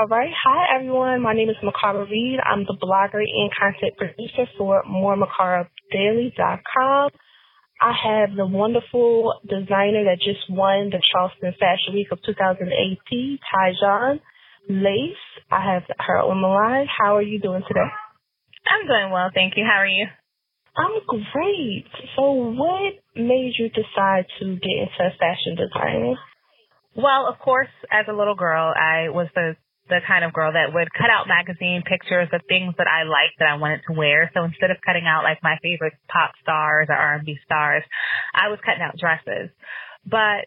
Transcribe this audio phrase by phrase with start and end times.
[0.00, 0.32] All right.
[0.32, 1.20] Hi, everyone.
[1.20, 2.40] My name is Makara Reed.
[2.40, 7.10] I'm the blogger and content producer for MoreMakaraDaily.com.
[7.82, 14.20] I have the wonderful designer that just won the Charleston Fashion Week of 2018, Tyjon
[14.70, 15.20] Lace.
[15.52, 16.86] I have her on the line.
[16.88, 17.90] How are you doing today?
[18.72, 19.66] I'm doing well, thank you.
[19.70, 20.06] How are you?
[20.78, 20.92] I'm
[21.30, 21.84] great.
[22.16, 26.16] So, what made you decide to get into fashion designing?
[26.96, 29.56] Well, of course, as a little girl, I was the
[29.90, 33.38] the kind of girl that would cut out magazine pictures of things that I liked
[33.38, 34.30] that I wanted to wear.
[34.32, 37.82] So instead of cutting out like my favorite pop stars or R&B stars,
[38.34, 39.50] I was cutting out dresses.
[40.06, 40.46] But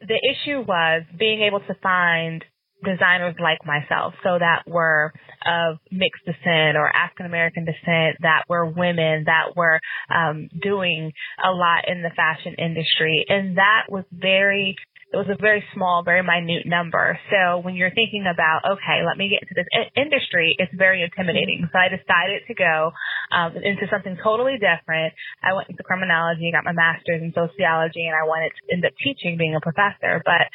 [0.00, 2.44] the issue was being able to find
[2.82, 5.12] designers like myself, so that were
[5.46, 11.12] of mixed descent or African American descent, that were women, that were um, doing
[11.44, 14.76] a lot in the fashion industry, and that was very
[15.12, 17.18] it was a very small, very minute number.
[17.30, 19.66] So when you're thinking about, okay, let me get into this
[19.98, 21.66] industry, it's very intimidating.
[21.66, 22.92] So I decided to go
[23.34, 25.14] um, into something totally different.
[25.42, 28.94] I went into criminology, got my master's in sociology, and I wanted to end up
[29.02, 30.22] teaching, being a professor.
[30.22, 30.46] But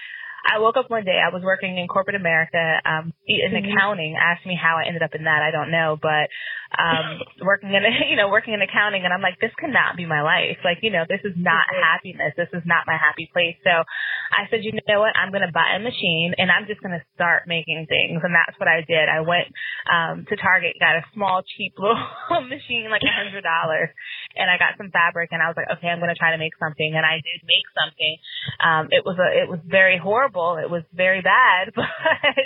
[0.45, 1.17] I woke up one day.
[1.17, 3.65] I was working in corporate America, um, in mm-hmm.
[3.65, 4.13] accounting.
[4.13, 5.41] Asked me how I ended up in that.
[5.41, 6.29] I don't know, but
[6.77, 10.21] um, working in you know working in accounting, and I'm like, this cannot be my
[10.21, 10.61] life.
[10.63, 11.81] Like you know, this is not mm-hmm.
[11.81, 12.33] happiness.
[12.37, 13.57] This is not my happy place.
[13.65, 15.17] So I said, you know what?
[15.17, 18.21] I'm going to buy a machine, and I'm just going to start making things.
[18.21, 19.09] And that's what I did.
[19.09, 19.49] I went
[19.89, 23.89] um, to Target, got a small, cheap little machine, like a hundred dollars,
[24.35, 26.41] and I got some fabric, and I was like, okay, I'm going to try to
[26.41, 28.13] make something, and I did make something.
[28.59, 30.59] Um, it was a it was very horrible.
[30.61, 31.89] It was very bad, but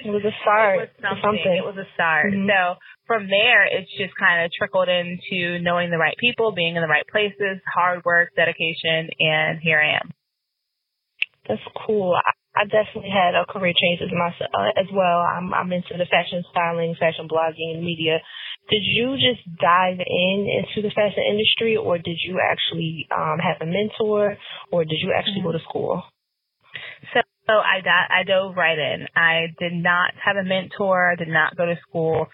[0.05, 0.79] it was a start.
[0.79, 1.23] It was something.
[1.23, 1.55] something.
[1.57, 2.33] It was a start.
[2.33, 2.49] Mm-hmm.
[2.49, 6.81] So from there, it's just kind of trickled into knowing the right people, being in
[6.81, 10.13] the right places, hard work, dedication, and here I am.
[11.49, 12.13] That's cool.
[12.13, 15.25] I, I definitely had a career change as myself uh, as well.
[15.25, 18.21] I'm I'm into the fashion styling, fashion blogging, media.
[18.69, 23.57] Did you just dive in into the fashion industry, or did you actually um, have
[23.61, 24.37] a mentor,
[24.71, 26.03] or did you actually go to school?
[27.13, 29.07] So so I, I dove right in.
[29.15, 32.27] I did not have a mentor, did not go to school.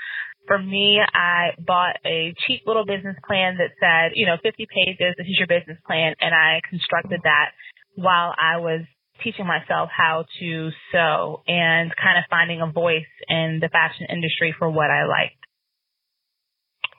[0.45, 5.15] For me, I bought a cheap little business plan that said, you know, 50 pages,
[5.17, 7.51] this is your business plan, and I constructed that
[7.95, 8.81] while I was
[9.23, 14.53] teaching myself how to sew and kind of finding a voice in the fashion industry
[14.59, 15.39] for what I liked.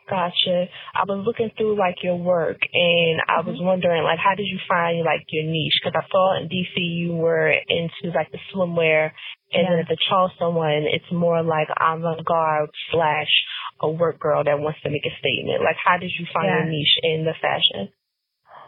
[0.08, 0.66] Gotcha.
[0.94, 3.66] I was looking through like your work and I was mm-hmm.
[3.66, 5.82] wondering like how did you find like your niche?
[5.82, 9.10] Because I saw in DC you were into like the swimwear
[9.50, 9.70] and yeah.
[9.70, 13.30] then at the Charleston one it's more like avant-garde slash
[13.80, 15.64] a work girl that wants to make a statement.
[15.66, 16.62] Like how did you find yeah.
[16.62, 17.90] your niche in the fashion?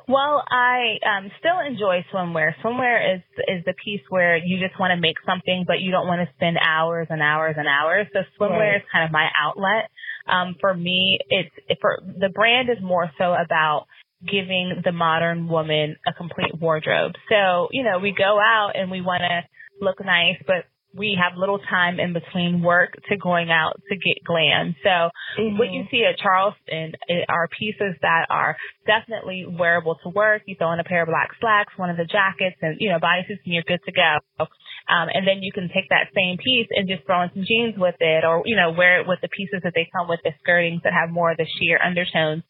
[0.09, 2.55] Well, I um, still enjoy swimwear.
[2.65, 6.09] Swimwear is is the piece where you just want to make something, but you don't
[6.09, 8.07] want to spend hours and hours and hours.
[8.15, 8.77] So swimwear right.
[8.77, 9.93] is kind of my outlet.
[10.29, 13.87] Um, for me, it's for the brand is more so about
[14.25, 17.13] giving the modern woman a complete wardrobe.
[17.29, 21.39] So, you know, we go out and we want to look nice, but we have
[21.39, 24.75] little time in between work to going out to get glam.
[24.83, 25.59] So mm-hmm.
[25.59, 26.93] what you see at Charleston
[27.29, 28.57] are pieces that are
[28.87, 30.43] definitely wearable to work.
[30.47, 32.99] You throw in a pair of black slacks, one of the jackets and, you know,
[32.99, 34.47] bodysuits and you're good to go.
[34.89, 37.75] Um, and then you can take that same piece and just throw in some jeans
[37.77, 40.33] with it or, you know, wear it with the pieces that they come with the
[40.41, 42.43] skirtings that have more of the sheer undertones,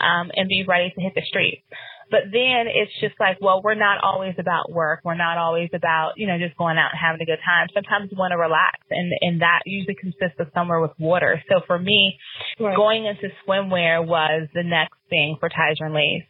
[0.00, 1.62] um, and be ready to hit the street.
[2.10, 5.00] But then it's just like, well, we're not always about work.
[5.04, 7.68] We're not always about, you know, just going out and having a good time.
[7.74, 11.42] Sometimes we want to relax and, and that usually consists of somewhere with water.
[11.48, 12.18] So for me,
[12.60, 12.76] right.
[12.76, 16.28] going into swimwear was the next thing for Tyjon Lace.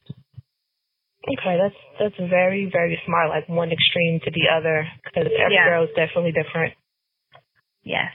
[1.24, 3.30] Okay, that's that's very very smart.
[3.30, 5.64] Like one extreme to the other, because every yeah.
[5.64, 6.74] girl is definitely different.
[7.82, 8.12] Yes.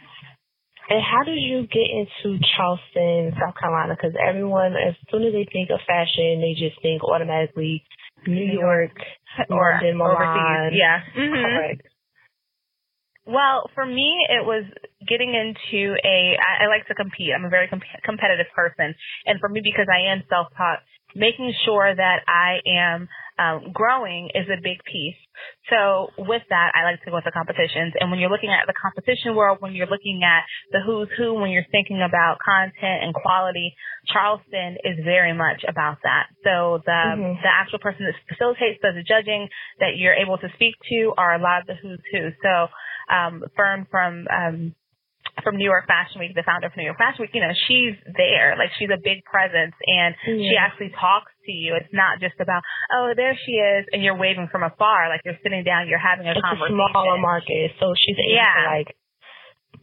[0.90, 3.96] And how did you get into Charleston, South Carolina?
[3.96, 7.84] Because everyone, as soon as they think of fashion, they just think automatically
[8.26, 8.98] New York,
[9.50, 10.18] or London, Milan.
[10.18, 10.80] Overseas.
[10.82, 11.00] Yeah.
[11.16, 11.44] Mm-hmm.
[11.46, 11.82] Correct.
[13.30, 14.66] Well, for me, it was
[15.08, 16.36] getting into a.
[16.42, 17.30] I, I like to compete.
[17.38, 18.96] I'm a very comp- competitive person,
[19.28, 20.80] and for me, because I am self-taught,
[21.16, 23.08] making sure that I am
[23.40, 25.16] um, growing is a big piece.
[25.72, 27.96] So with that, I like to go to competitions.
[28.00, 31.34] And when you're looking at the competition world, when you're looking at the who's who,
[31.36, 33.74] when you're thinking about content and quality,
[34.12, 36.28] Charleston is very much about that.
[36.44, 37.40] So the mm-hmm.
[37.40, 39.48] the actual person that facilitates does the judging
[39.80, 42.36] that you're able to speak to are a lot of the who's who.
[42.44, 42.68] So
[43.08, 44.76] um, Fern from um,
[45.44, 47.96] from New York Fashion Week, the founder of New York Fashion Week, you know, she's
[48.18, 48.56] there.
[48.58, 50.50] Like she's a big presence and yeah.
[50.52, 51.76] she actually talks you.
[51.76, 52.64] It's not just about,
[52.94, 55.10] oh, there she is and you're waving from afar.
[55.10, 56.78] Like you're sitting down, you're having a it's conversation.
[56.78, 58.56] It's a smaller market, so she's able yeah.
[58.56, 58.90] to like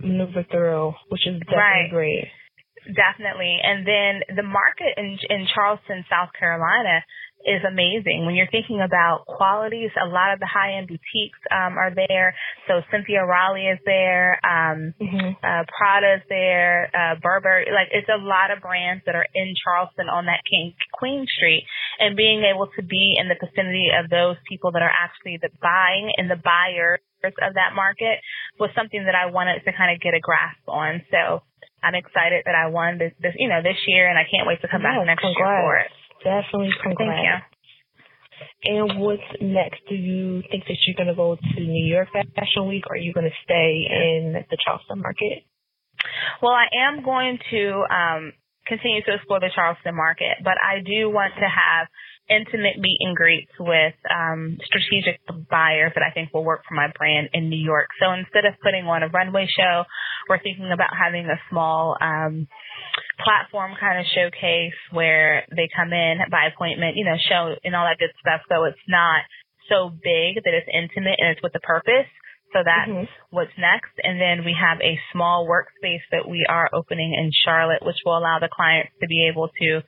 [0.00, 1.90] maneuver through, which is definitely right.
[1.90, 2.24] great.
[2.86, 3.58] Definitely.
[3.62, 7.02] And then the market in in Charleston, South Carolina
[7.44, 8.26] is amazing.
[8.26, 12.34] When you're thinking about qualities, a lot of the high end boutiques um, are there.
[12.66, 15.38] So Cynthia Rowley is there, um, mm-hmm.
[15.42, 17.66] uh, Prada's there, uh, Burberry.
[17.70, 21.64] Like it's a lot of brands that are in Charleston on that King Queen Street,
[21.98, 25.50] and being able to be in the vicinity of those people that are actually the
[25.62, 28.22] buying and the buyers of that market
[28.58, 31.02] was something that I wanted to kind of get a grasp on.
[31.10, 31.42] So
[31.82, 34.60] I'm excited that I won this, this you know, this year, and I can't wait
[34.62, 35.38] to come back next congrats.
[35.38, 35.90] year for it.
[36.24, 37.10] Definitely congrats.
[37.10, 37.56] Thank you.
[38.64, 39.80] And what's next?
[39.88, 42.98] Do you think that you're going to go to New York Fashion Week, or are
[42.98, 45.44] you going to stay in the Charleston market?
[46.42, 48.32] Well, I am going to um,
[48.66, 51.88] continue to explore the Charleston market, but I do want to have
[52.28, 56.88] intimate meet and greets with um, strategic buyers that I think will work for my
[56.98, 57.88] brand in New York.
[58.00, 59.84] So instead of putting on a runway show,
[60.28, 62.48] we're thinking about having a small um,
[63.22, 67.86] platform kind of showcase where they come in by appointment, you know, show and all
[67.86, 68.42] that good stuff.
[68.48, 69.24] So it's not
[69.68, 72.08] so big that it's intimate and it's with a purpose.
[72.52, 73.10] So that's mm-hmm.
[73.30, 73.92] what's next.
[74.02, 78.16] And then we have a small workspace that we are opening in Charlotte, which will
[78.16, 79.82] allow the clients to be able to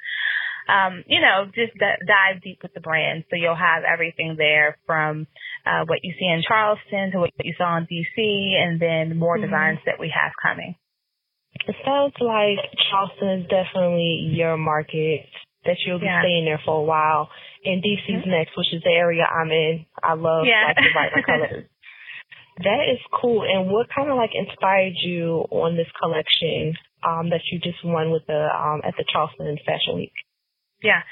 [0.69, 3.25] um, you know, just d- dive deep with the brand.
[3.31, 5.27] So you'll have everything there from
[5.65, 9.39] uh, what you see in Charleston to what you saw in DC, and then more
[9.39, 9.47] mm-hmm.
[9.47, 10.77] designs that we have coming.
[11.67, 12.59] It sounds like
[12.91, 15.27] Charleston is definitely your market
[15.65, 16.23] that you'll be yeah.
[16.23, 17.29] staying there for a while.
[17.65, 18.31] And DC's mm-hmm.
[18.31, 19.87] next, which is the area I'm in.
[20.03, 20.69] I love yeah.
[20.69, 21.65] like the vibrant colors.
[22.59, 23.47] That is cool.
[23.47, 26.75] And what kind of like inspired you on this collection
[27.07, 30.11] um, that you just won with the um, at the Charleston Fashion Week?
[30.83, 31.07] Yeah.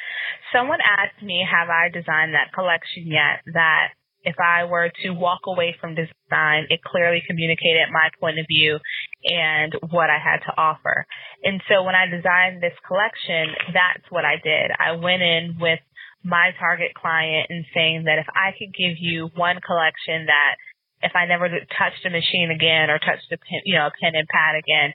[0.52, 3.46] Someone asked me, have I designed that collection yet?
[3.54, 3.94] That
[4.26, 8.78] if I were to walk away from design, it clearly communicated my point of view
[9.26, 11.06] and what I had to offer.
[11.42, 14.70] And so when I designed this collection, that's what I did.
[14.78, 15.80] I went in with
[16.22, 20.54] my target client and saying that if I could give you one collection that
[21.02, 24.14] if I never touched a machine again or touched a pen, you know, a pen
[24.14, 24.94] and pad again,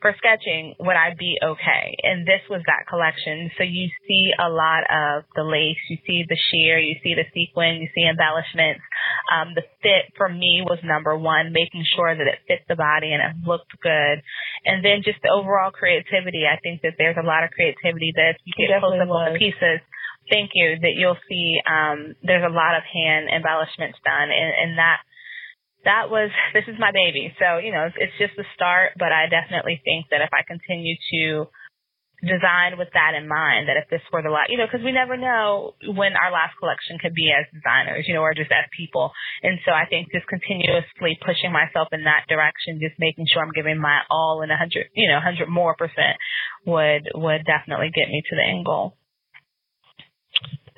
[0.00, 1.96] for sketching, would I be okay?
[2.02, 3.50] And this was that collection.
[3.58, 7.28] So you see a lot of the lace, you see the sheer, you see the
[7.34, 8.80] sequin, you see embellishments.
[9.30, 13.14] Um, the fit for me was number one, making sure that it fit the body
[13.14, 14.18] and it looked good.
[14.66, 16.44] And then just the overall creativity.
[16.50, 19.38] I think that there's a lot of creativity that you get close up on the
[19.38, 19.80] pieces.
[20.28, 20.76] Thank you.
[20.82, 25.00] That you'll see um, there's a lot of hand embellishments done, and, and that
[25.84, 27.32] that was this is my baby.
[27.38, 30.96] So, you know, it's just the start, but I definitely think that if I continue
[31.14, 31.48] to
[32.20, 34.92] design with that in mind, that if this were the last, you know, because we
[34.92, 38.68] never know when our last collection could be as designers, you know, or just as
[38.76, 39.12] people.
[39.42, 43.56] And so I think just continuously pushing myself in that direction, just making sure I'm
[43.56, 46.20] giving my all and a hundred, you know, hundred more percent
[46.66, 48.96] would would definitely get me to the end goal.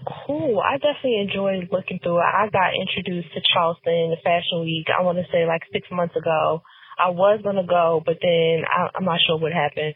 [0.02, 0.58] Cool.
[0.58, 2.26] I definitely enjoyed looking through it.
[2.34, 6.16] I got introduced to Charleston the Fashion Week, I want to say like six months
[6.16, 6.62] ago.
[6.98, 9.94] I was going to go, but then I, I'm not sure what happened.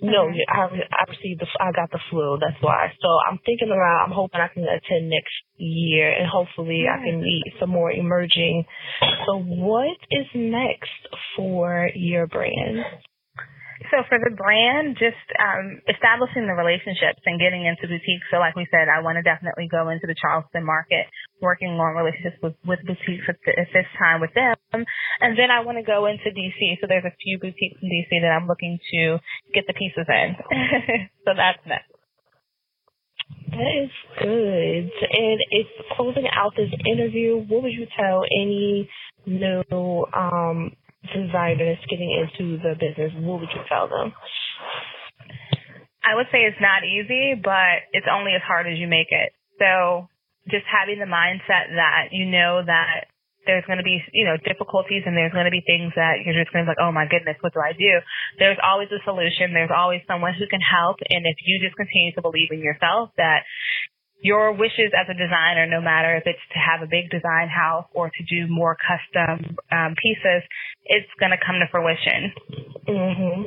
[0.00, 0.48] No, mm-hmm.
[0.48, 2.38] I I received the I got the flu.
[2.40, 2.92] That's why.
[3.00, 4.10] So I'm thinking around.
[4.10, 8.64] I'm hoping I can attend next year, and hopefully I can meet some more emerging.
[9.26, 10.90] So what is next
[11.36, 12.84] for your brand?
[13.90, 18.26] So for the brand, just um, establishing the relationships and getting into boutiques.
[18.30, 21.06] So like we said, I want to definitely go into the Charleston market,
[21.42, 24.56] working on relationships with, with boutiques at, the, at this time with them.
[24.72, 26.78] And then I want to go into DC.
[26.80, 29.18] So there's a few boutiques in DC that I'm looking to
[29.52, 30.36] get the pieces in.
[31.26, 31.90] so that's next.
[33.50, 34.88] That is good.
[34.88, 38.88] And if closing out this interview, what would you tell any
[39.26, 39.62] new
[40.14, 40.72] um,
[41.10, 44.12] designers getting into the business, what would you tell them?
[46.04, 49.32] I would say it's not easy, but it's only as hard as you make it.
[49.58, 50.08] So
[50.52, 53.08] just having the mindset that you know that
[53.46, 56.36] there's going to be, you know, difficulties and there's going to be things that you're
[56.36, 57.98] just going to be like, oh my goodness, what do I do?
[58.38, 59.50] There's always a solution.
[59.50, 61.02] There's always someone who can help.
[61.10, 63.42] And if you just continue to believe in yourself that
[64.22, 67.90] your wishes as a designer, no matter if it's to have a big design house
[67.90, 70.46] or to do more custom um, pieces,
[70.86, 72.30] it's going to come to fruition.
[72.86, 73.42] Mm-hmm.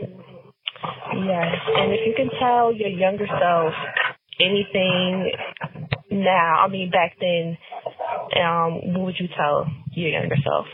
[1.24, 3.74] Yes, and if you can tell your younger self
[4.40, 5.32] anything
[6.24, 7.58] now, I mean back then,
[8.42, 10.66] um, what would you tell your younger self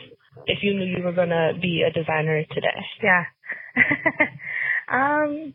[0.45, 2.81] if you knew you were going to be a designer today?
[3.03, 3.25] Yeah.
[4.91, 5.53] um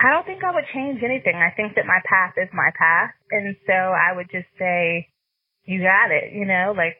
[0.00, 1.36] I don't think I would change anything.
[1.36, 3.12] I think that my path is my path.
[3.30, 5.12] And so I would just say,
[5.68, 6.96] you got it, you know, like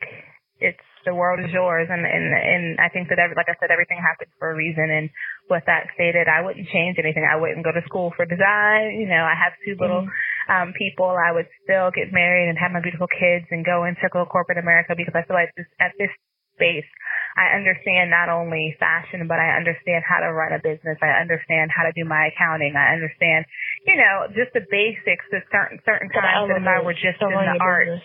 [0.61, 1.89] it's, the world is yours.
[1.89, 4.93] And, and, and I think that, every, like I said, everything happens for a reason.
[4.93, 5.09] And
[5.49, 7.25] with that stated, I wouldn't change anything.
[7.25, 9.01] I wouldn't go to school for design.
[9.01, 10.29] You know, I have two little, mm-hmm.
[10.51, 11.07] Um, people.
[11.07, 14.99] I would still get married and have my beautiful kids and go into corporate America
[14.99, 16.11] because I feel like this, at this
[16.59, 16.91] space,
[17.39, 20.99] I understand not only fashion, but I understand how to run a business.
[20.99, 22.75] I understand how to do my accounting.
[22.75, 23.47] I understand,
[23.87, 26.51] you know, just the basics of certain certain times.
[26.51, 28.03] If I were just in the arts,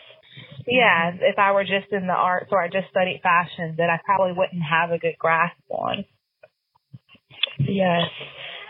[0.69, 1.25] yeah, mm-hmm.
[1.25, 4.37] if I were just in the arts or I just studied fashion, then I probably
[4.37, 6.05] wouldn't have a good grasp on.
[7.59, 8.13] Yes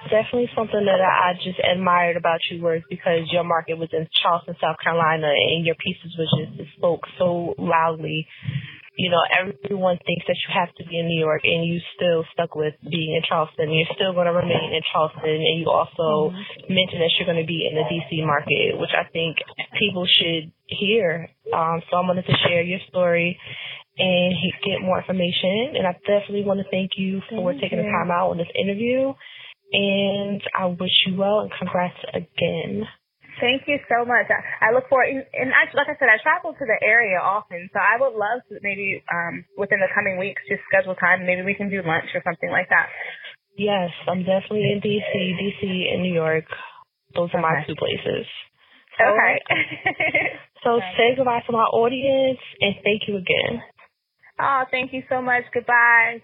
[0.10, 4.56] definitely something that I just admired about you was because your market was in Charleston,
[4.62, 8.28] South Carolina, and your pieces was just it spoke so loudly
[8.98, 12.24] you know, everyone thinks that you have to be in New York and you still
[12.32, 13.72] stuck with being in Charleston.
[13.72, 16.72] You're still going to remain in Charleston and you also mm-hmm.
[16.72, 19.38] mentioned that you're going to be in the DC market, which I think
[19.78, 21.28] people should hear.
[21.52, 23.38] Um, so I wanted to share your story
[23.98, 24.34] and
[24.64, 25.76] get more information.
[25.76, 27.86] And I definitely want to thank you for thank taking you.
[27.86, 29.12] the time out on this interview.
[29.74, 32.86] And I wish you well and congrats again.
[33.42, 34.32] Thank you so much.
[34.32, 37.68] I, I look forward, and I, like I said, I travel to the area often,
[37.74, 41.26] so I would love to maybe um, within the coming weeks just schedule time.
[41.28, 42.88] Maybe we can do lunch or something like that.
[43.58, 46.46] Yes, I'm definitely in DC, DC and New York.
[47.16, 47.60] Those are okay.
[47.60, 48.28] my two places.
[49.00, 49.36] Okay.
[50.64, 53.64] so say goodbye to my audience and thank you again.
[54.40, 55.44] Oh, thank you so much.
[55.54, 56.24] Goodbye.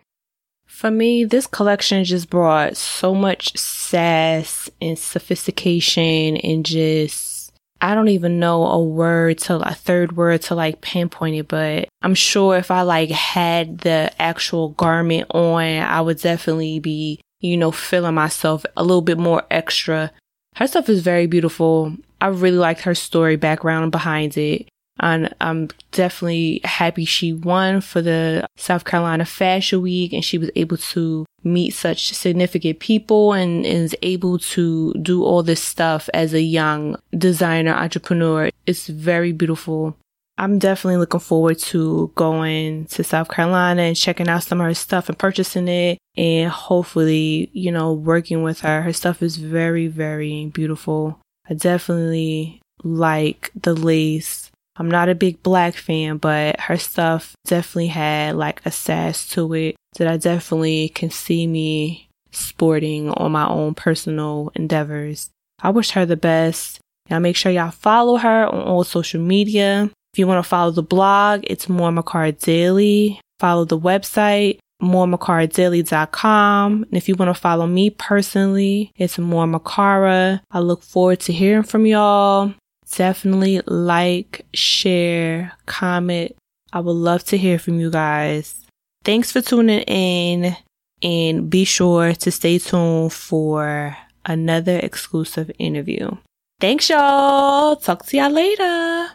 [0.72, 7.51] For me, this collection just brought so much sass and sophistication and just,
[7.82, 11.88] I don't even know a word to, a third word to like pinpoint it, but
[12.01, 17.58] I'm sure if I like had the actual garment on, I would definitely be, you
[17.58, 20.12] know, feeling myself a little bit more extra.
[20.56, 21.96] Her stuff is very beautiful.
[22.20, 24.68] I really liked her story background behind it.
[25.00, 30.52] And I'm definitely happy she won for the South Carolina Fashion Week and she was
[30.56, 36.34] able to meet such significant people and is able to do all this stuff as
[36.34, 38.50] a young designer entrepreneur.
[38.66, 39.98] It's very beautiful.
[40.38, 44.74] I'm definitely looking forward to going to South Carolina and checking out some of her
[44.74, 48.82] stuff and purchasing it and hopefully, you know, working with her.
[48.82, 51.20] Her stuff is very, very beautiful.
[51.50, 57.88] I definitely like the lace I'm not a big black fan, but her stuff definitely
[57.88, 63.48] had like a sass to it that I definitely can see me sporting on my
[63.48, 65.30] own personal endeavors.
[65.62, 66.80] I wish her the best.
[67.10, 69.90] Now make sure y'all follow her on all social media.
[70.13, 73.20] If you want to follow the blog, it's More Makara Daily.
[73.40, 76.84] Follow the website, moremakara.daily.com.
[76.84, 80.42] And if you want to follow me personally, it's More Makara.
[80.51, 82.54] I look forward to hearing from y'all
[82.96, 86.36] definitely like, share, comment.
[86.74, 88.66] I would love to hear from you guys.
[89.04, 90.56] Thanks for tuning in
[91.04, 96.12] and be sure to stay tuned for another exclusive interview.
[96.60, 97.76] Thanks, y'all.
[97.76, 99.10] Talk to y'all later.